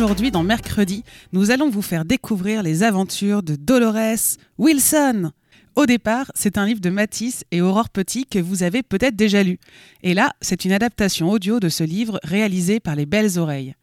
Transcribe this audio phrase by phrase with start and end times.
[0.00, 1.02] Aujourd'hui, dans Mercredi,
[1.32, 5.32] nous allons vous faire découvrir les aventures de Dolores Wilson.
[5.74, 9.42] Au départ, c'est un livre de Matisse et Aurore Petit que vous avez peut-être déjà
[9.42, 9.58] lu.
[10.04, 13.74] Et là, c'est une adaptation audio de ce livre réalisé par les Belles Oreilles.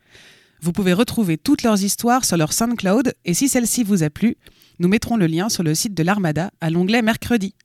[0.61, 4.37] Vous pouvez retrouver toutes leurs histoires sur leur SoundCloud et si celle-ci vous a plu,
[4.79, 7.55] nous mettrons le lien sur le site de l'Armada à l'onglet Mercredi.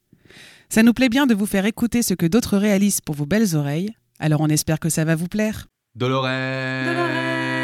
[0.71, 3.55] Ça nous plaît bien de vous faire écouter ce que d'autres réalisent pour vos belles
[3.55, 5.69] oreilles, alors on espère que ça va vous plaire.
[5.95, 6.25] Dolores.
[6.25, 7.60] Dolores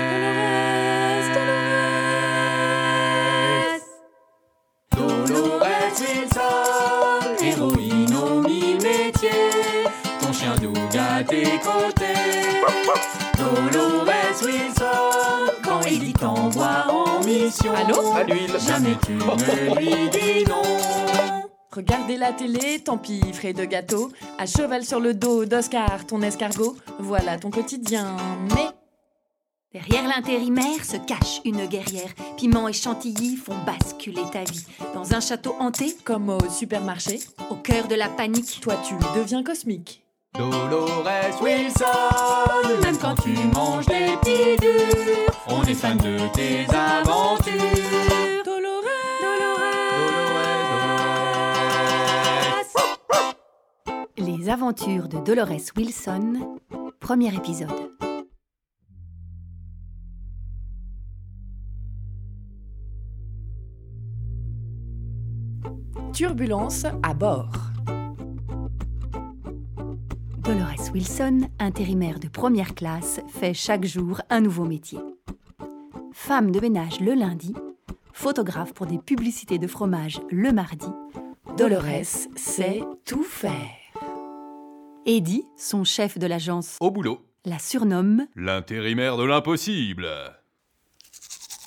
[15.62, 17.72] quand il t'envoie en mission.
[17.74, 18.12] Allô?
[18.12, 18.50] À l'huile.
[18.58, 20.62] Jamais tu ne lui dis non.
[21.72, 24.10] Regardez la télé, tant pis, frais de gâteau.
[24.38, 26.76] À cheval sur le dos d'Oscar, ton escargot.
[26.98, 28.16] Voilà ton quotidien.
[28.54, 28.68] Mais
[29.76, 32.08] Derrière l'intérimaire se cache une guerrière.
[32.38, 34.64] Piment et chantilly font basculer ta vie.
[34.94, 39.42] Dans un château hanté, comme au supermarché, au cœur de la panique, toi tu deviens
[39.42, 40.05] cosmique.
[40.36, 47.52] Dolores Wilson, même quand tu manges des pilules, on est fan de tes aventures.
[48.44, 48.82] Dolores,
[49.22, 49.60] Dolores,
[53.86, 54.38] Dolores.
[54.38, 56.58] Les aventures de Dolores Wilson,
[57.00, 57.92] premier épisode.
[66.12, 67.75] Turbulence à bord.
[70.46, 75.00] Dolores Wilson, intérimaire de première classe, fait chaque jour un nouveau métier.
[76.12, 77.52] Femme de ménage le lundi,
[78.12, 80.86] photographe pour des publicités de fromage le mardi,
[81.56, 83.56] Dolores sait tout faire.
[85.04, 87.18] Eddie, son chef de l'agence, Au boulot.
[87.44, 90.08] la surnomme L'intérimaire de l'impossible.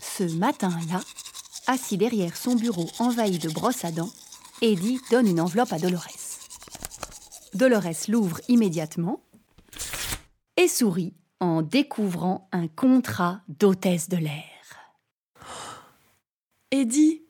[0.02, 1.02] Ce matin-là,
[1.68, 4.12] assis derrière son bureau envahi de brosses à dents,
[4.62, 6.19] Eddie donne une enveloppe à Dolores.
[7.54, 9.24] Dolores l'ouvre immédiatement
[10.58, 14.44] et sourit en découvrant un contrat d'hôtesse de l'air.
[16.72, 17.24] Eddie,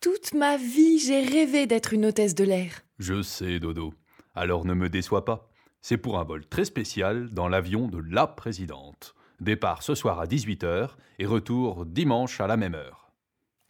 [0.00, 2.82] toute ma vie, j'ai rêvé d'être une hôtesse de l'air.
[2.98, 3.94] Je sais, Dodo.
[4.34, 5.48] Alors ne me déçois pas.
[5.80, 9.14] C'est pour un vol très spécial dans l'avion de la présidente.
[9.40, 13.12] Départ ce soir à 18h et retour dimanche à la même heure.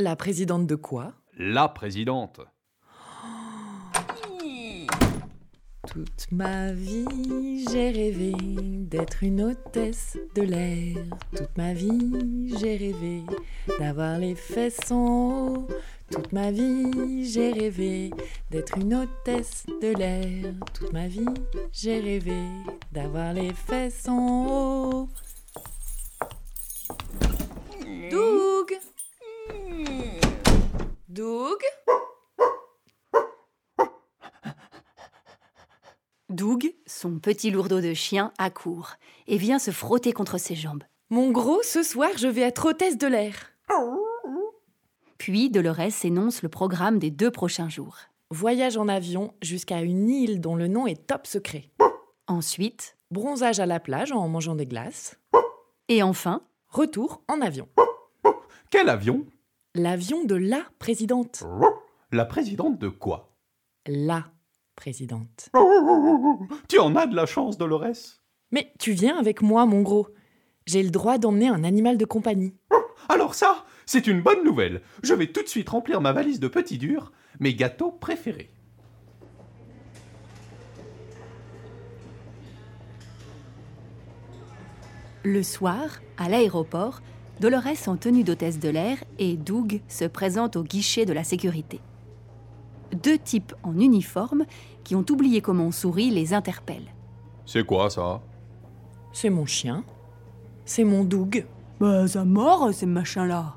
[0.01, 1.13] La présidente de quoi?
[1.37, 2.41] La présidente.
[5.93, 10.97] Toute ma vie, j'ai rêvé d'être une hôtesse de l'air.
[11.37, 13.23] Toute ma vie, j'ai rêvé
[13.81, 15.69] d'avoir les fesses en haut.
[16.09, 18.13] Toute ma vie, j'ai rêvé
[18.53, 20.55] d'être une hôtesse de l'air.
[20.75, 21.35] Toute ma vie,
[21.73, 22.41] j'ai rêvé
[22.93, 25.09] d'avoir les fesses en haut.
[28.13, 28.79] Doug
[31.09, 31.59] Doug
[36.31, 38.93] Doug, son petit lourdeau de chien, accourt
[39.27, 40.85] et vient se frotter contre ses jambes.
[41.11, 43.35] Mon gros, ce soir, je vais être hôtesse de l'air.
[45.19, 47.97] Puis Dolores énonce le programme des deux prochains jours.
[48.31, 51.69] Voyage en avion jusqu'à une île dont le nom est top secret.
[52.29, 55.19] Ensuite, Bronzage à la plage en mangeant des glaces.
[55.89, 57.69] et enfin, Retour en avion.
[58.71, 59.27] Quel avion?
[59.75, 61.43] L'avion de la présidente.
[62.13, 63.35] La présidente de quoi?
[63.89, 64.31] La
[64.81, 65.51] présidente.
[66.69, 68.23] Tu en as de la chance, Dolores.
[68.51, 70.09] Mais tu viens avec moi, mon gros.
[70.65, 72.55] J'ai le droit d'emmener un animal de compagnie.
[73.11, 74.81] Alors ça, c'est une bonne nouvelle.
[75.03, 78.51] Je vais tout de suite remplir ma valise de petits durs, mes gâteaux préférés.
[85.23, 87.03] le soir, à l'aéroport,
[87.41, 91.81] Dolores en tenue d'hôtesse de l'air et Doug se présentent au guichet de la sécurité.
[92.93, 94.45] Deux types en uniforme
[94.85, 96.95] qui ont oublié comment on sourit les interpellent.
[97.47, 98.21] C'est quoi ça?
[99.13, 99.85] C'est mon chien.
[100.65, 101.45] C'est mon Doug.
[101.81, 103.57] Bah, ça mort, ces machins-là.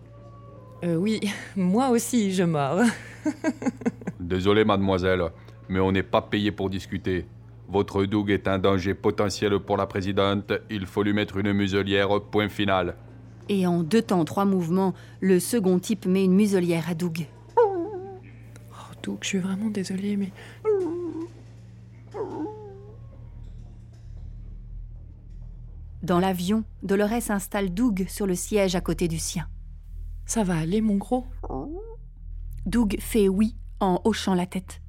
[0.83, 1.19] Euh, oui,
[1.55, 2.81] moi aussi, je mords.
[4.19, 5.23] Désolé, mademoiselle,
[5.69, 7.25] mais on n'est pas payé pour discuter.
[7.69, 10.51] Votre Doug est un danger potentiel pour la présidente.
[10.69, 12.95] Il faut lui mettre une muselière, point final.
[13.49, 17.25] Et en deux temps, trois mouvements, le second type met une muselière à Doug.
[17.57, 18.05] Oh,
[19.01, 20.31] Doug, je suis vraiment désolée, mais.
[26.03, 29.47] Dans l'avion, Dolores installe Doug sur le siège à côté du sien.
[30.25, 31.25] Ça va aller, mon gros?
[32.65, 34.81] Doug fait oui en hochant la tête.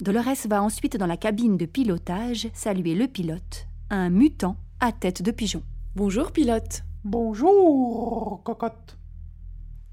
[0.00, 5.22] Dolores va ensuite dans la cabine de pilotage saluer le pilote, un mutant à tête
[5.22, 5.62] de pigeon.
[5.94, 6.82] Bonjour, pilote.
[7.04, 8.98] Bonjour, cocotte.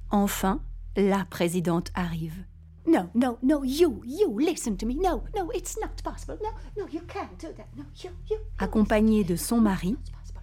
[0.09, 0.59] Enfin,
[0.97, 2.45] la présidente arrive.
[2.85, 4.95] No, no, no, you, you, listen to me.
[4.95, 6.37] No, no, it's not possible.
[6.41, 7.67] No, no, you can't do that.
[7.75, 8.37] No, you, you.
[8.57, 9.97] accompagnée de son mari,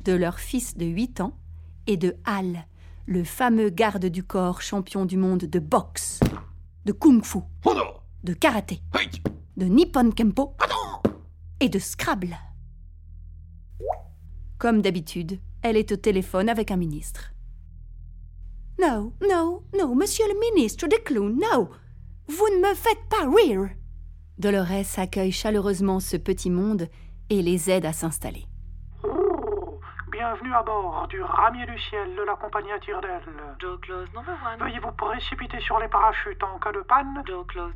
[0.05, 1.33] de leur fils de 8 ans
[1.87, 2.67] et de Hal,
[3.07, 6.21] le fameux garde du corps champion du monde de boxe,
[6.85, 7.41] de kung-fu,
[8.23, 8.83] de karaté,
[9.57, 10.55] de nippon kempo
[11.61, 12.39] et de scrabble.
[14.59, 17.33] Comme d'habitude, elle est au téléphone avec un ministre.
[18.79, 21.69] No, no, no, monsieur le ministre de clown, no.
[22.29, 23.69] Vous ne me faites pas rire.
[24.39, 26.89] Dolores accueille chaleureusement ce petit monde
[27.31, 28.45] et les aide à s'installer.
[29.03, 29.81] Oh,
[30.13, 32.79] bienvenue à bord du ramier du ciel de la compagnie à
[34.15, 34.61] number one.
[34.61, 37.15] Veuillez vous précipiter sur les parachutes en cas de panne,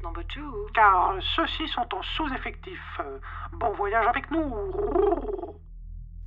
[0.02, 0.66] number two.
[0.74, 2.80] car ceux-ci sont en sous-effectif.
[3.58, 4.52] Bon voyage avec nous.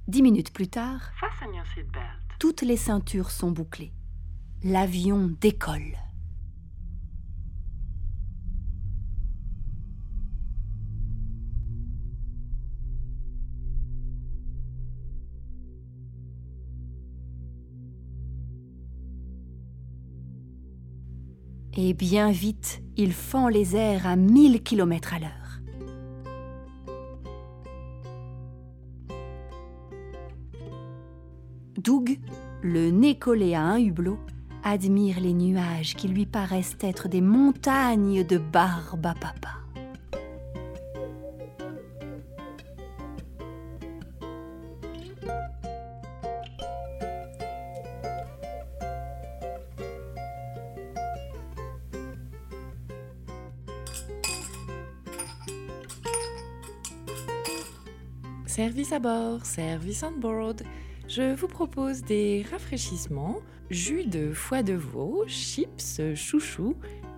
[0.08, 2.04] Dix minutes plus tard, Fasten your seatbelt.
[2.40, 3.94] toutes les ceintures sont bouclées.
[4.64, 5.96] L'avion décolle.
[21.78, 25.46] Et bien vite, il fend les airs à 1000 km à l'heure.
[31.78, 32.18] Doug,
[32.62, 34.18] le nez collé à un hublot,
[34.64, 39.65] admire les nuages qui lui paraissent être des montagnes de barbe à papa.
[58.86, 60.62] Service à bord, service on board.
[61.08, 63.38] Je vous propose des rafraîchissements,
[63.72, 66.76] jus de foie de veau, chips, chouchou,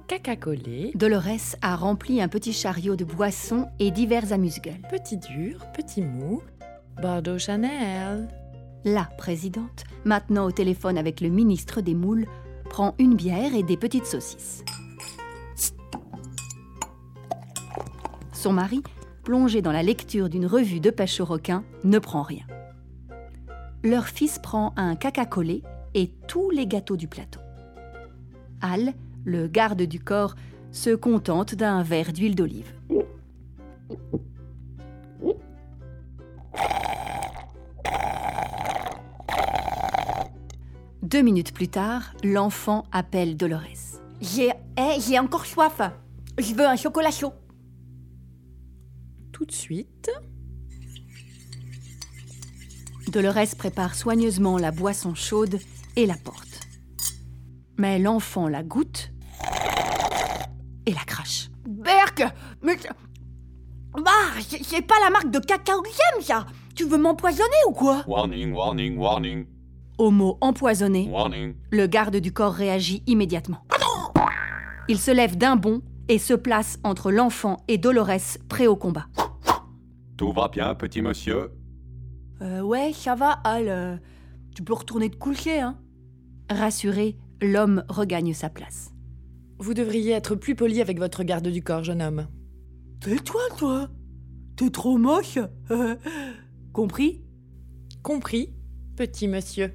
[0.08, 4.81] caca collé, Dolores a rempli un petit chariot de boissons et divers amuse-gueules.
[4.90, 6.42] petit dur, petit mou,
[7.02, 8.30] Bordeaux Chanel.
[8.86, 12.28] La présidente, maintenant au téléphone avec le ministre des Moules,
[12.69, 14.64] prend une bière et des petites saucisses.
[18.31, 18.81] Son mari,
[19.27, 22.45] plongé dans la lecture d'une revue de pêche au requin, ne prend rien.
[23.83, 25.63] Leur fils prend un caca collé
[25.95, 27.41] et tous les gâteaux du plateau.
[28.62, 28.94] Al,
[29.25, 30.35] le garde du corps,
[30.71, 32.71] se contente d'un verre d'huile d'olive.
[41.02, 43.99] Deux minutes plus tard, l'enfant appelle Dolores.
[44.21, 45.81] J'ai, eh, j'ai encore soif.
[46.37, 47.33] Je veux un chocolat chaud.
[49.37, 50.09] Tout de suite.
[53.11, 55.59] Dolores prépare soigneusement la boisson chaude
[55.95, 56.61] et la porte.
[57.77, 59.11] Mais l'enfant la goûte
[60.87, 61.49] et la crache.
[61.67, 62.23] Berk,
[62.63, 62.89] mais c'est-
[63.94, 64.11] bah,
[64.63, 66.47] c'est pas la marque de cacao que j'aime ça.
[66.75, 68.03] Tu veux m'empoisonner ou quoi?
[68.07, 69.45] Warning, warning, warning,
[69.99, 71.53] Au mot empoisonné, warning.
[71.71, 73.63] le garde du corps réagit immédiatement.
[74.89, 79.07] Il se lève d'un bond et se place entre l'enfant et Dolores, prêt au combat.
[80.18, 81.52] Tout va bien, petit monsieur
[82.42, 83.68] Euh, ouais, ça va, Al.
[83.68, 83.97] euh,
[84.56, 85.78] tu peux retourner te coucher, hein
[86.50, 88.92] Rassuré, l'homme regagne sa place.
[89.59, 92.28] Vous devriez être plus poli avec votre garde du corps, jeune homme.
[93.02, 93.90] Tais-toi, toi?
[94.56, 95.38] T'es trop moche?
[96.74, 97.21] Compris?
[98.02, 98.54] Compris,
[98.95, 99.71] petit monsieur.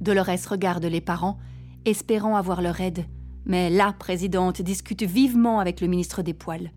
[0.00, 1.38] Dolores regarde les parents,
[1.84, 3.04] espérant avoir leur aide,
[3.44, 6.72] mais la présidente discute vivement avec le ministre des Poils.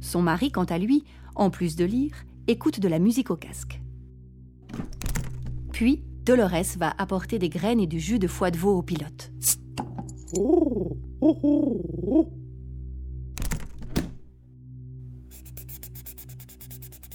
[0.00, 2.14] Son mari, quant à lui, en plus de lire,
[2.46, 3.80] écoute de la musique au casque.
[5.72, 9.30] Puis, Dolores va apporter des graines et du jus de foie de veau au pilote.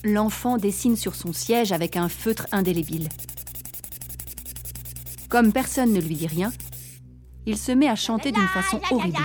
[0.03, 3.09] L'enfant dessine sur son siège avec un feutre indélébile.
[5.27, 6.51] Comme personne ne lui dit rien,
[7.46, 9.17] il se met à chanter d'une façon horrible.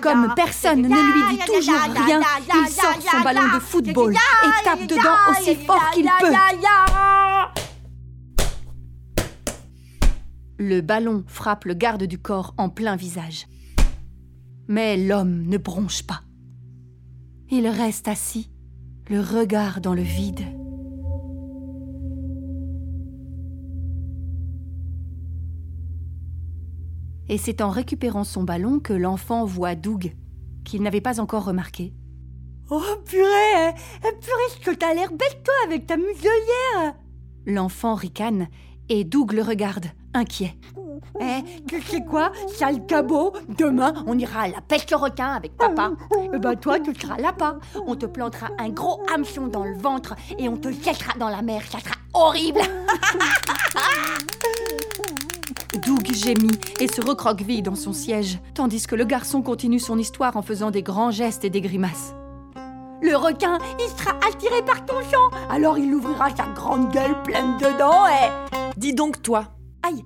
[0.00, 2.20] Comme personne ne lui dit toujours rien,
[2.54, 6.34] il sort son ballon de football et tape dedans aussi fort qu'il peut.
[10.58, 13.46] Le ballon frappe le garde du corps en plein visage.
[14.66, 16.22] Mais l'homme ne bronche pas.
[17.50, 18.50] Il reste assis,
[19.08, 20.57] le regard dans le vide.
[27.28, 30.14] Et c'est en récupérant son ballon que l'enfant voit Doug,
[30.64, 31.92] qu'il n'avait pas encore remarqué.
[32.70, 36.94] Oh purée Purée, que t'as l'air bête toi avec ta muselière
[37.46, 38.48] L'enfant ricane
[38.88, 40.56] et Doug le regarde, inquiet.
[41.20, 45.56] Eh, tu sais quoi, sale cabot Demain, on ira à la pêche au requin avec
[45.56, 45.92] papa.
[46.32, 47.58] Et ben toi, tu seras là-bas.
[47.86, 51.42] On te plantera un gros hameçon dans le ventre et on te jettera dans la
[51.42, 51.62] mer.
[51.70, 52.60] Ça sera horrible
[55.88, 60.36] Doug gémit et se recroqueville dans son siège, tandis que le garçon continue son histoire
[60.36, 62.14] en faisant des grands gestes et des grimaces.
[63.00, 67.56] Le requin, il sera attiré par ton chant, alors il ouvrira sa grande gueule pleine
[67.56, 68.28] de dents et...
[68.76, 69.54] Dis donc toi.
[69.82, 70.04] Aïe.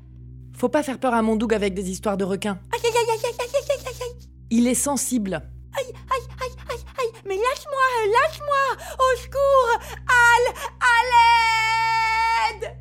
[0.56, 2.60] Faut pas faire peur à mon Doug avec des histoires de requins.
[2.72, 5.42] Aïe aïe aïe aïe aïe aïe aïe aïe Il est sensible.
[5.76, 7.12] Aïe aïe aïe aïe aïe.
[7.26, 8.76] Mais lâche-moi Lâche-moi.
[9.00, 12.76] Au secours Al À l'aide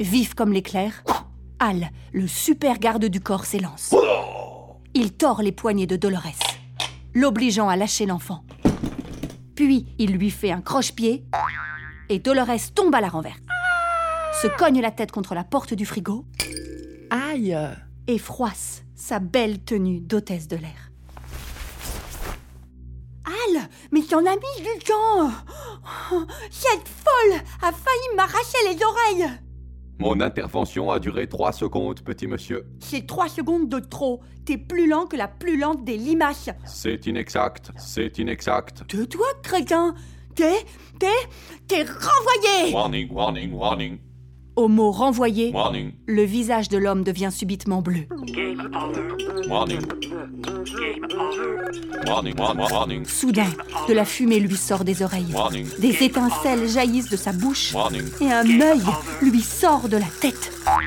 [0.00, 1.04] Vif comme l'éclair,
[1.58, 3.94] Al, le super garde du corps, s'élance.
[4.94, 6.38] Il tord les poignets de Dolores,
[7.14, 8.44] l'obligeant à lâcher l'enfant.
[9.54, 11.24] Puis il lui fait un croche-pied
[12.08, 13.40] et Dolores tombe à la renverse.
[14.42, 16.26] Se cogne la tête contre la porte du frigo
[17.10, 17.56] Aïe
[18.06, 20.90] et froisse sa belle tenue d'hôtesse de l'air.
[23.24, 25.30] Al Mais t'en as mis du temps
[26.50, 29.45] Cette folle a failli m'arracher les oreilles
[29.98, 32.66] Mon intervention a duré trois secondes, petit monsieur.
[32.80, 34.20] C'est trois secondes de trop.
[34.44, 36.50] T'es plus lent que la plus lente des limaces.
[36.66, 38.86] C'est inexact, c'est inexact.
[38.88, 39.94] Tais-toi, crétin
[40.34, 40.66] T'es...
[40.98, 41.06] T'es...
[41.66, 43.98] T'es renvoyé Warning, warning, warning,
[44.56, 48.06] Au mot renvoyé, warning, le visage de l'homme devient subitement bleu.
[49.48, 49.80] warning.
[52.06, 53.50] Warning, warning, warning, Soudain,
[53.88, 55.26] de la fumée lui sort des oreilles.
[55.34, 58.80] warning, Des étincelles jaillissent de sa bouche warning, et un œil
[59.20, 60.52] lui sort de la tête.
[60.64, 60.78] Quoi?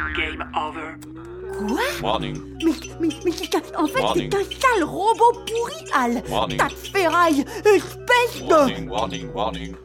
[2.01, 2.71] Warning, Mais,
[3.77, 4.29] en fait, Warning.
[4.31, 6.57] c'est un sale robot pourri, Al Warning.
[6.57, 8.49] Tas de ferraille Espèce de...
[8.49, 9.75] warning, warning, warning.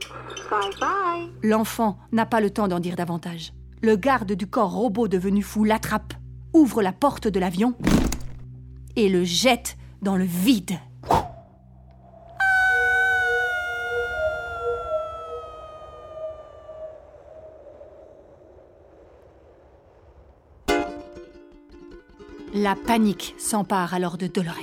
[1.42, 3.52] L'enfant n'a pas le temps d'en dire davantage.
[3.84, 6.14] Le garde du corps robot devenu fou l'attrape,
[6.54, 7.74] ouvre la porte de l'avion
[8.96, 10.78] et le jette dans le vide.
[22.54, 24.54] La panique s'empare alors de Dolores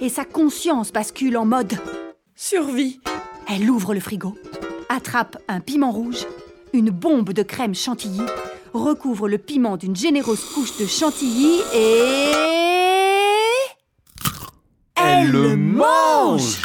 [0.00, 1.74] et sa conscience bascule en mode
[2.34, 3.00] Survie
[3.52, 4.36] elle ouvre le frigo,
[4.88, 6.24] attrape un piment rouge,
[6.72, 8.22] une bombe de crème chantilly,
[8.72, 12.30] recouvre le piment d'une généreuse couche de chantilly et...
[14.96, 16.60] Elle le mange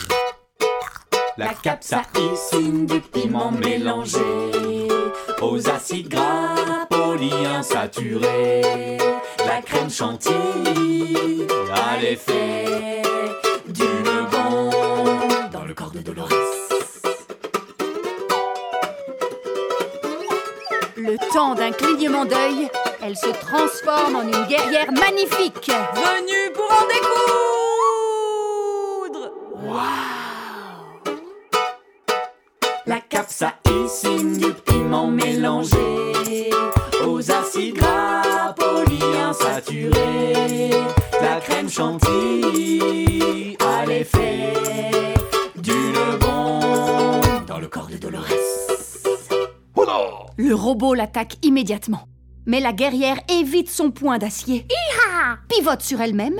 [1.37, 4.19] La capsaïcine du piment mélangé
[5.41, 8.97] aux acides gras polyinsaturés.
[9.45, 13.04] La crème chantilly a l'effet
[21.35, 22.69] d'un clignement d'œil,
[23.03, 25.69] elle se transforme en une guerrière magnifique.
[50.85, 52.07] Robot l'attaque immédiatement.
[52.45, 54.67] Mais la guerrière évite son poing d'acier,
[55.49, 56.39] pivote sur elle-même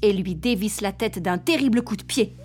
[0.00, 2.36] et lui dévisse la tête d'un terrible coup de pied.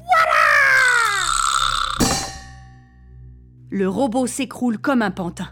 [3.70, 5.50] Le robot s'écroule comme un pantin.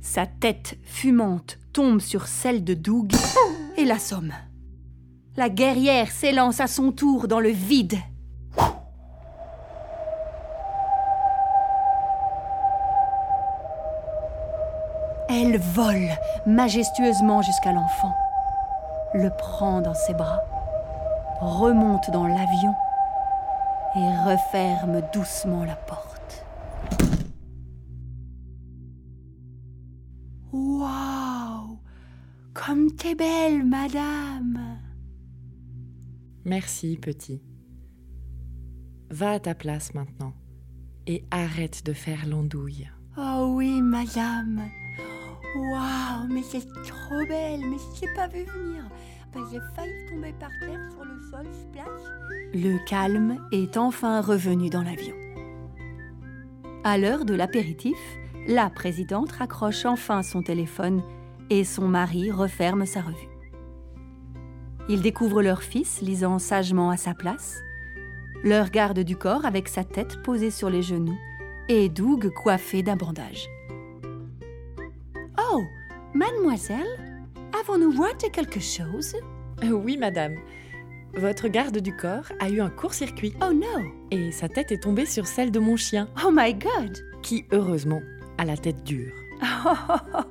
[0.00, 3.12] Sa tête fumante tombe sur celle de Doug
[3.76, 4.32] et l'assomme.
[5.36, 7.98] La guerrière s'élance à son tour dans le vide.
[15.52, 16.08] Elle vole
[16.46, 18.16] majestueusement jusqu'à l'enfant,
[19.12, 20.40] le prend dans ses bras,
[21.42, 22.74] remonte dans l'avion
[23.94, 26.46] et referme doucement la porte.
[30.54, 31.78] Waouh
[32.54, 34.78] Comme t'es belle, madame
[36.46, 37.42] Merci, petit.
[39.10, 40.32] Va à ta place maintenant
[41.06, 42.90] et arrête de faire l'andouille.
[43.18, 44.62] Oh oui, madame,
[45.54, 48.84] Waouh, mais c'est trop belle, mais je t'ai pas vu venir.
[49.34, 52.54] Ben, J'ai failli tomber par terre sur le sol, splash.
[52.54, 55.14] Le calme est enfin revenu dans l'avion.
[56.84, 57.98] À l'heure de l'apéritif,
[58.46, 61.02] la présidente raccroche enfin son téléphone
[61.48, 63.28] et son mari referme sa revue.
[64.88, 67.60] Ils découvrent leur fils lisant sagement à sa place,
[68.42, 71.18] leur garde du corps avec sa tête posée sur les genoux
[71.68, 73.48] et Doug coiffé d'un bandage.
[76.14, 77.22] Oh, mademoiselle,
[77.58, 79.14] avons-nous raté quelque chose?
[79.64, 80.34] Euh, Oui, madame.
[81.14, 83.84] Votre garde du corps a eu un court-circuit Oh non.
[84.10, 86.96] et sa tête est tombée sur celle de mon chien, Oh my god.
[87.22, 88.00] qui, heureusement,
[88.38, 89.12] a la tête dure.
[89.66, 89.68] Oh,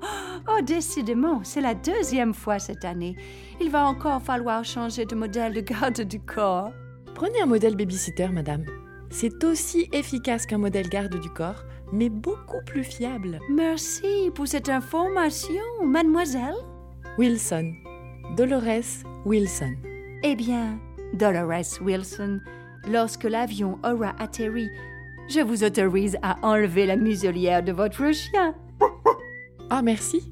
[0.50, 3.15] oh, décidément, c'est la deuxième fois cette année.
[3.59, 6.71] Il va encore falloir changer de modèle de garde du corps.
[7.13, 8.65] Prenez un modèle babysitter, madame.
[9.09, 13.39] C'est aussi efficace qu'un modèle garde du corps, mais beaucoup plus fiable.
[13.50, 16.55] Merci pour cette information, mademoiselle.
[17.17, 17.74] Wilson.
[18.38, 19.75] Dolores Wilson.
[20.24, 20.79] Eh bien,
[21.13, 22.39] Dolores Wilson,
[22.89, 24.69] lorsque l'avion aura atterri,
[25.29, 28.55] je vous autorise à enlever la muselière de votre chien.
[29.69, 30.31] Ah, merci.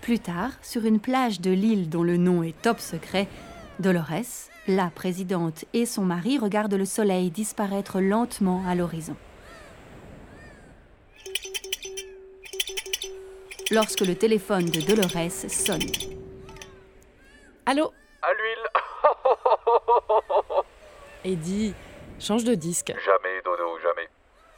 [0.00, 3.28] Plus tard, sur une plage de l'île dont le nom est top secret,
[3.80, 9.16] Dolores, la présidente et son mari regardent le soleil disparaître lentement à l'horizon.
[13.70, 15.80] Lorsque le téléphone de Dolores sonne,
[17.66, 18.66] Allô À l'huile
[21.24, 21.74] Eddie,
[22.18, 22.92] change de disque.
[23.04, 24.08] Jamais, Dodo, jamais.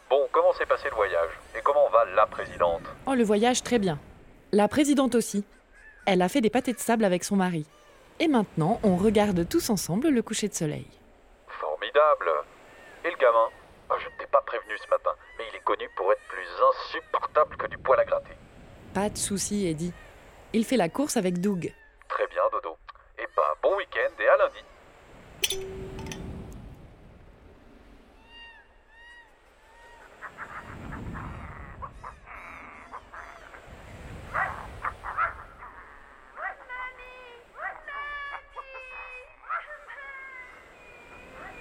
[0.08, 1.30] Bon, comment s'est passé le voyage?
[1.58, 2.82] Et comment va la présidente?
[3.06, 3.98] Oh, le voyage, très bien.
[4.52, 5.44] La présidente aussi.
[6.06, 7.66] Elle a fait des pâtés de sable avec son mari.
[8.20, 10.86] Et maintenant, on regarde tous ensemble le coucher de soleil.
[11.48, 12.30] Formidable
[13.04, 13.48] Et le gamin?
[13.88, 16.46] Ah, Je ne t'ai pas prévenu ce matin, mais il est connu pour être plus
[16.70, 18.34] insupportable que du poil à gratter.
[18.94, 19.92] Pas de souci, Eddie.
[20.52, 21.72] Il fait la course avec Doug.
[22.08, 22.76] Très bien, Dodo.
[23.18, 25.89] Et bah, bon week-end et à lundi.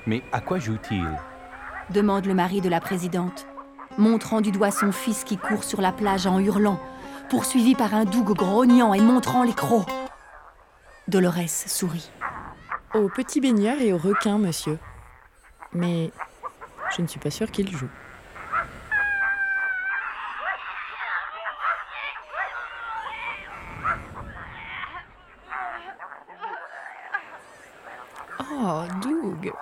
[0.10, 1.08] Mais à quoi joue-t-il?
[1.92, 3.46] Demande le mari de la présidente,
[4.00, 6.80] montrant du doigt son fils qui court sur la plage en hurlant,
[7.30, 9.88] poursuivi par un Doug grognant et montrant les crocs.
[11.08, 12.10] Dolores sourit.
[12.96, 14.80] Au petit baigneur et au requin, monsieur.
[15.74, 16.10] Mais
[16.98, 17.86] je ne suis pas sûre qu'il joue.
[28.40, 29.54] Oh, Doug.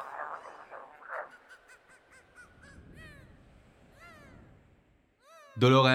[5.60, 5.88] Dolores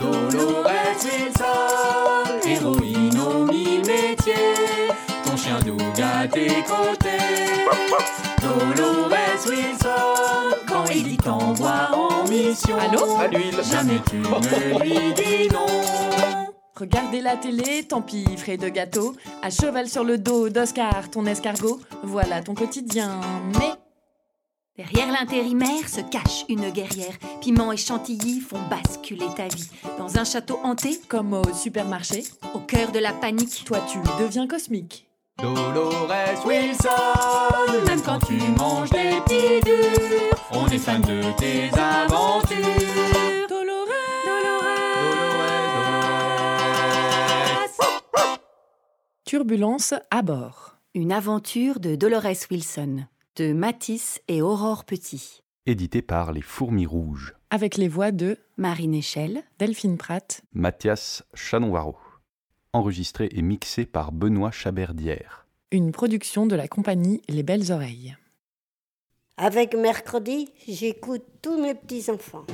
[0.00, 1.44] Dolores Wilson,
[2.46, 4.34] héroïne au mille métiers,
[5.22, 7.18] ton chien Doug à tes côtés.
[8.40, 13.18] Dolores Wilson, quand il t'envoie en mission, Allô?
[13.18, 13.60] À l'huile.
[13.70, 16.45] Jamais tu ne lui dis non.
[16.78, 19.16] Regardez la télé, tant pis, frais de gâteau.
[19.42, 21.80] À cheval sur le dos d'Oscar, ton escargot.
[22.02, 23.20] Voilà ton quotidien.
[23.58, 23.72] Mais
[24.76, 27.14] Derrière l'intérimaire se cache une guerrière.
[27.40, 29.70] Piment et chantilly font basculer ta vie.
[29.96, 34.46] Dans un château hanté, comme au supermarché, au cœur de la panique, toi tu deviens
[34.46, 35.08] cosmique.
[35.40, 42.95] Dolores Wilson, même quand tu manges des petits durs, on est fan de tes aventures.
[49.26, 50.76] Turbulence à bord.
[50.94, 55.42] une aventure de Dolores Wilson, de Matisse et Aurore Petit.
[55.66, 57.34] Édité par Les Fourmis Rouges.
[57.50, 61.96] Avec les voix de Marine Echelle, Delphine Pratt, Mathias Chanonvaro.
[62.72, 65.44] Enregistré et mixé par Benoît Chaberdière.
[65.72, 68.16] une production de la compagnie Les Belles Oreilles.
[69.38, 72.46] Avec mercredi, j'écoute tous mes petits-enfants.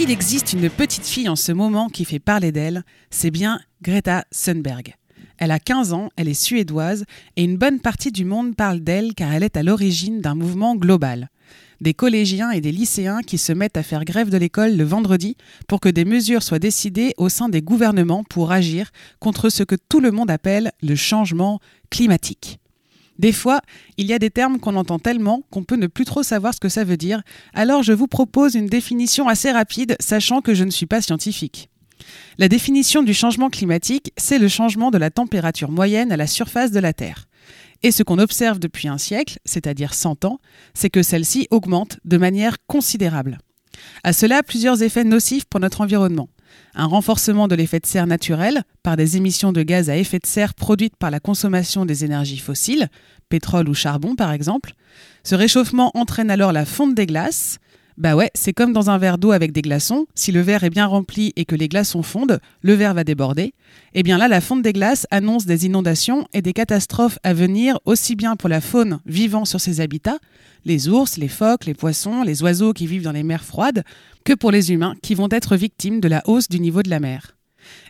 [0.00, 4.24] S'il existe une petite fille en ce moment qui fait parler d'elle, c'est bien Greta
[4.30, 4.94] Thunberg.
[5.36, 7.04] Elle a 15 ans, elle est suédoise
[7.36, 10.74] et une bonne partie du monde parle d'elle car elle est à l'origine d'un mouvement
[10.74, 11.28] global.
[11.82, 15.36] des collégiens et des lycéens qui se mettent à faire grève de l'école le vendredi
[15.68, 19.76] pour que des mesures soient décidées au sein des gouvernements pour agir contre ce que
[19.90, 21.60] tout le monde appelle le changement
[21.90, 22.58] climatique.
[23.20, 23.60] Des fois,
[23.98, 26.58] il y a des termes qu'on entend tellement qu'on peut ne plus trop savoir ce
[26.58, 27.20] que ça veut dire,
[27.52, 31.68] alors je vous propose une définition assez rapide, sachant que je ne suis pas scientifique.
[32.38, 36.70] La définition du changement climatique, c'est le changement de la température moyenne à la surface
[36.70, 37.26] de la Terre.
[37.82, 40.38] Et ce qu'on observe depuis un siècle, c'est-à-dire 100 ans,
[40.72, 43.36] c'est que celle-ci augmente de manière considérable.
[44.02, 46.30] À cela, plusieurs effets nocifs pour notre environnement.
[46.74, 50.26] Un renforcement de l'effet de serre naturel par des émissions de gaz à effet de
[50.26, 52.88] serre produites par la consommation des énergies fossiles,
[53.28, 54.74] pétrole ou charbon par exemple.
[55.24, 57.58] Ce réchauffement entraîne alors la fonte des glaces,
[57.96, 60.06] bah ouais, c'est comme dans un verre d'eau avec des glaçons.
[60.14, 63.42] Si le verre est bien rempli et que les glaçons fondent, le verre va déborder.
[63.42, 67.34] Et eh bien là, la fonte des glaces annonce des inondations et des catastrophes à
[67.34, 70.18] venir aussi bien pour la faune vivant sur ces habitats,
[70.64, 73.84] les ours, les phoques, les poissons, les oiseaux qui vivent dans les mers froides,
[74.24, 77.00] que pour les humains qui vont être victimes de la hausse du niveau de la
[77.00, 77.39] mer.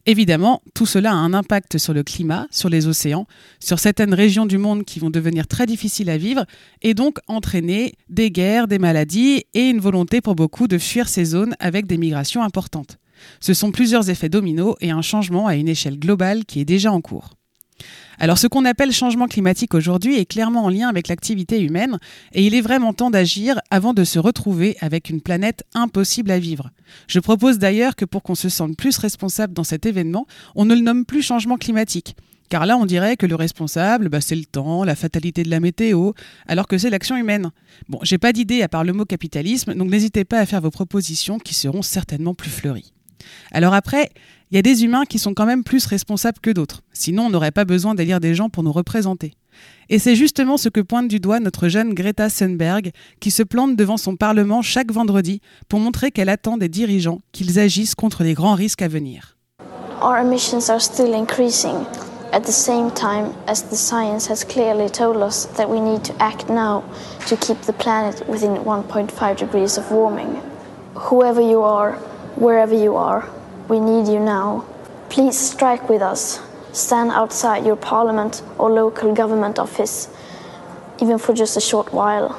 [0.06, 3.26] Évidemment, tout cela a un impact sur le climat, sur les océans,
[3.60, 6.44] sur certaines régions du monde qui vont devenir très difficiles à vivre
[6.82, 11.24] et donc entraîner des guerres, des maladies et une volonté pour beaucoup de fuir ces
[11.24, 12.98] zones avec des migrations importantes.
[13.40, 16.90] Ce sont plusieurs effets dominos et un changement à une échelle globale qui est déjà
[16.92, 17.30] en cours.
[18.22, 21.98] Alors ce qu'on appelle changement climatique aujourd'hui est clairement en lien avec l'activité humaine
[22.34, 26.38] et il est vraiment temps d'agir avant de se retrouver avec une planète impossible à
[26.38, 26.68] vivre.
[27.08, 30.74] Je propose d'ailleurs que pour qu'on se sente plus responsable dans cet événement, on ne
[30.74, 32.14] le nomme plus changement climatique.
[32.50, 35.60] Car là, on dirait que le responsable, bah, c'est le temps, la fatalité de la
[35.60, 36.12] météo,
[36.46, 37.52] alors que c'est l'action humaine.
[37.88, 40.70] Bon, j'ai pas d'idée à part le mot capitalisme, donc n'hésitez pas à faire vos
[40.70, 42.92] propositions qui seront certainement plus fleuries.
[43.52, 44.10] Alors après,
[44.50, 46.82] il y a des humains qui sont quand même plus responsables que d'autres.
[46.92, 49.34] Sinon, on n'aurait pas besoin d'élire des gens pour nous représenter.
[49.88, 53.76] Et c'est justement ce que pointe du doigt notre jeune Greta Thunberg, qui se plante
[53.76, 58.34] devant son Parlement chaque vendredi pour montrer qu'elle attend des dirigeants qu'ils agissent contre les
[58.34, 59.36] grands risques à venir.
[60.02, 61.84] Our emissions are still increasing
[62.32, 66.14] at the same time as the science has clearly told us that we need to
[66.18, 66.82] act now
[67.28, 70.40] to keep the planet within 1.5 degrees of warming.
[70.94, 71.92] Whoever you are,
[72.36, 73.28] wherever you are,
[73.70, 74.64] We need you now.
[75.10, 76.40] Please strike with us.
[76.72, 80.08] Stand outside your parliament or local government office,
[81.00, 82.34] even for just a short while,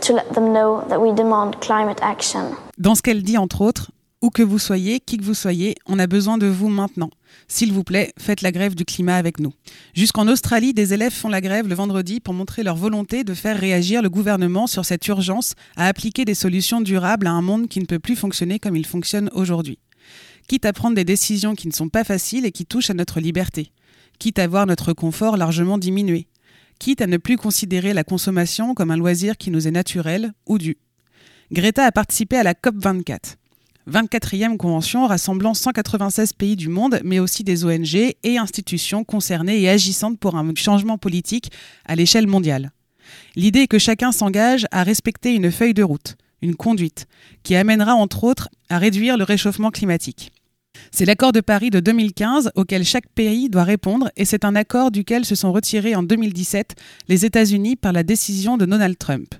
[0.00, 2.56] to let them know that we demand climate action.
[2.76, 6.00] Dans ce qu'elle dit, entre autres, où que vous soyez, qui que vous soyez, on
[6.00, 7.10] a besoin de vous maintenant.
[7.46, 9.52] S'il vous plaît, faites la grève du climat avec nous.
[9.94, 13.60] Jusqu'en Australie, des élèves font la grève le vendredi pour montrer leur volonté de faire
[13.60, 17.78] réagir le gouvernement sur cette urgence à appliquer des solutions durables à un monde qui
[17.78, 19.78] ne peut plus fonctionner comme il fonctionne aujourd'hui
[20.48, 23.20] quitte à prendre des décisions qui ne sont pas faciles et qui touchent à notre
[23.20, 23.72] liberté,
[24.18, 26.26] quitte à voir notre confort largement diminué,
[26.78, 30.58] quitte à ne plus considérer la consommation comme un loisir qui nous est naturel ou
[30.58, 30.76] dû.
[31.52, 33.36] Greta a participé à la COP 24.
[33.90, 39.68] 24e convention rassemblant 196 pays du monde, mais aussi des ONG et institutions concernées et
[39.68, 41.50] agissantes pour un changement politique
[41.84, 42.72] à l'échelle mondiale.
[43.36, 47.06] L'idée est que chacun s'engage à respecter une feuille de route, une conduite,
[47.42, 50.30] qui amènera entre autres à réduire le réchauffement climatique.
[50.90, 54.90] C'est l'accord de Paris de 2015 auquel chaque pays doit répondre et c'est un accord
[54.90, 56.74] duquel se sont retirés en 2017
[57.08, 59.34] les États-Unis par la décision de Donald Trump.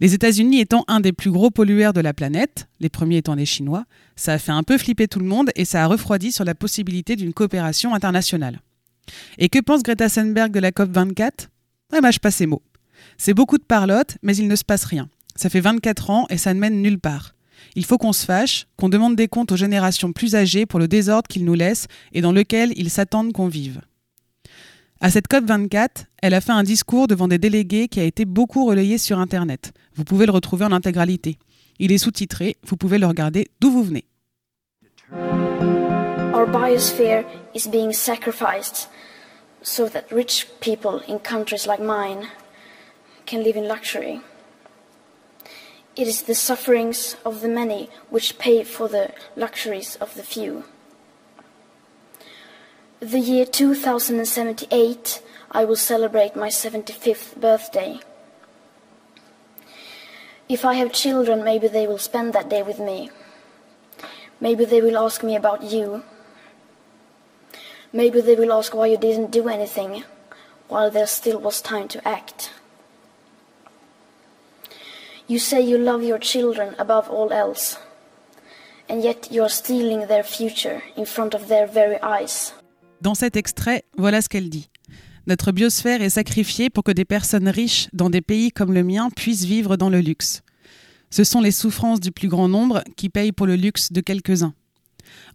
[0.00, 3.46] Les États-Unis étant un des plus gros pollueurs de la planète, les premiers étant les
[3.46, 3.84] Chinois,
[4.16, 6.54] ça a fait un peu flipper tout le monde et ça a refroidi sur la
[6.54, 8.60] possibilité d'une coopération internationale.
[9.38, 11.48] Et que pense Greta Thunberg de la COP24
[11.92, 12.62] Ah bah je passe ces mots.
[13.18, 15.08] C'est beaucoup de parlotte, mais il ne se passe rien.
[15.36, 17.34] Ça fait 24 ans et ça ne mène nulle part.
[17.74, 20.88] Il faut qu'on se fâche, qu'on demande des comptes aux générations plus âgées pour le
[20.88, 23.80] désordre qu'ils nous laissent et dans lequel ils s'attendent qu'on vive.
[25.00, 28.24] À cette COP 24, elle a fait un discours devant des délégués qui a été
[28.24, 29.72] beaucoup relayé sur Internet.
[29.96, 31.38] Vous pouvez le retrouver en intégralité.
[31.78, 34.04] Il est sous-titré, vous pouvez le regarder d'où vous venez.
[43.68, 44.20] Luxury.
[45.96, 50.64] It is the sufferings of the many which pay for the luxuries of the few.
[52.98, 58.00] The year 2078, I will celebrate my 75th birthday.
[60.48, 63.10] If I have children, maybe they will spend that day with me.
[64.40, 66.02] Maybe they will ask me about you.
[67.92, 70.02] Maybe they will ask why you didn't do anything
[70.66, 72.52] while there still was time to act.
[75.34, 77.76] You say you love your children above all else,
[78.88, 82.54] and yet you are stealing their future in front of their very eyes.
[83.00, 84.70] Dans cet extrait, voilà ce qu'elle dit.
[85.26, 89.10] Notre biosphère est sacrifiée pour que des personnes riches dans des pays comme le mien
[89.10, 90.42] puissent vivre dans le luxe.
[91.10, 94.54] Ce sont les souffrances du plus grand nombre qui payent pour le luxe de quelques-uns.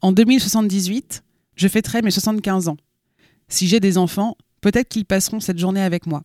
[0.01, 1.23] En 2078,
[1.57, 2.77] je fêterai mes 75 ans.
[3.49, 6.23] Si j'ai des enfants, peut-être qu'ils passeront cette journée avec moi.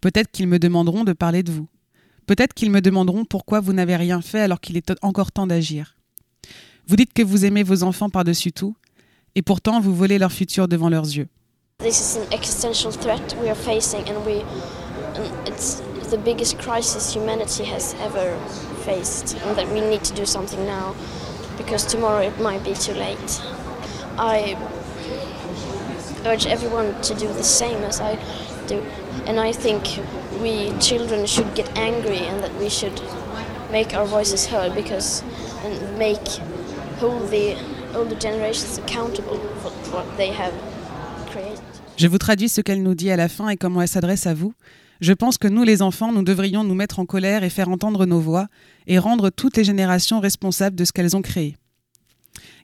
[0.00, 1.68] Peut-être qu'ils me demanderont de parler de vous.
[2.26, 5.96] Peut-être qu'ils me demanderont pourquoi vous n'avez rien fait alors qu'il est encore temps d'agir.
[6.86, 8.74] Vous dites que vous aimez vos enfants par-dessus tout,
[9.34, 11.28] et pourtant vous volez leur futur devant leurs yeux.
[11.78, 14.44] This is an existential threat we are facing, and we,
[15.46, 18.36] it's the biggest crisis humanity has ever
[18.84, 20.94] faced, and that we need to do something now,
[21.58, 23.40] because tomorrow it might be too late.
[24.18, 24.56] I
[26.24, 28.16] urge everyone to do the same as I
[28.68, 28.80] do,
[29.26, 29.98] and I think
[30.42, 33.00] we children should get angry, and that we should
[33.70, 35.22] make our voices heard, because
[35.64, 36.40] and make
[37.00, 40.52] the generations accountable for what they have
[41.30, 41.62] created.
[41.96, 44.34] Je vous traduis ce qu'elle nous dit à la fin et comment elle s'adresse à
[44.34, 44.54] vous.
[45.00, 48.06] Je pense que nous, les enfants, nous devrions nous mettre en colère et faire entendre
[48.06, 48.46] nos voix
[48.86, 51.56] et rendre toutes les générations responsables de ce qu'elles ont créé.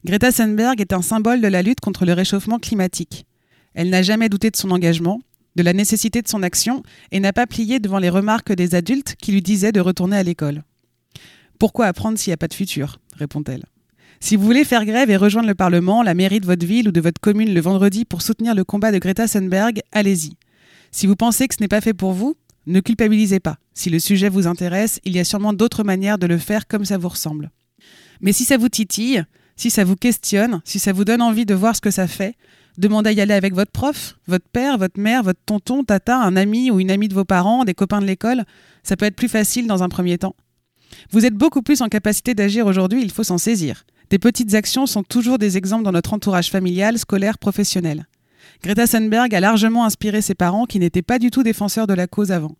[0.05, 3.25] Greta Thunberg est un symbole de la lutte contre le réchauffement climatique.
[3.73, 5.19] Elle n'a jamais douté de son engagement,
[5.55, 9.15] de la nécessité de son action et n'a pas plié devant les remarques des adultes
[9.21, 10.63] qui lui disaient de retourner à l'école.
[11.59, 12.99] Pourquoi apprendre s'il n'y a pas de futur?
[13.15, 13.65] répond-elle.
[14.21, 16.91] Si vous voulez faire grève et rejoindre le Parlement, la mairie de votre ville ou
[16.91, 20.33] de votre commune le vendredi pour soutenir le combat de Greta Thunberg, allez-y.
[20.91, 22.35] Si vous pensez que ce n'est pas fait pour vous,
[22.65, 23.57] ne culpabilisez pas.
[23.73, 26.85] Si le sujet vous intéresse, il y a sûrement d'autres manières de le faire comme
[26.85, 27.51] ça vous ressemble.
[28.21, 29.23] Mais si ça vous titille,
[29.55, 32.35] si ça vous questionne, si ça vous donne envie de voir ce que ça fait,
[32.79, 36.35] demandez à y aller avec votre prof, votre père, votre mère, votre tonton, tata, un
[36.35, 38.45] ami ou une amie de vos parents, des copains de l'école.
[38.83, 40.35] Ça peut être plus facile dans un premier temps.
[41.11, 43.83] Vous êtes beaucoup plus en capacité d'agir aujourd'hui, il faut s'en saisir.
[44.09, 48.07] Des petites actions sont toujours des exemples dans notre entourage familial, scolaire, professionnel.
[48.63, 52.07] Greta Thunberg a largement inspiré ses parents qui n'étaient pas du tout défenseurs de la
[52.07, 52.55] cause avant.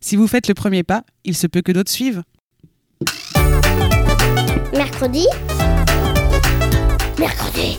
[0.00, 2.22] Si vous faites le premier pas, il se peut que d'autres suivent.
[4.72, 5.26] Mercredi.
[7.18, 7.78] Mercredi.